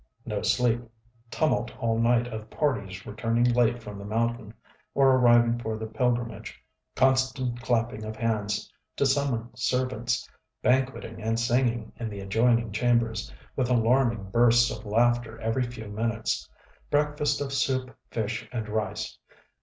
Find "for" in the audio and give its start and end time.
5.59-5.77